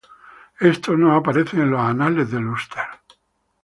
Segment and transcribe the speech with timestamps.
[0.59, 2.85] Estos no aparecen en los "Anales de Úlster.